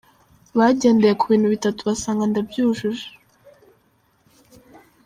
[0.57, 3.05] Bagendeye ku bintu bitatu basanga ndabyujuje.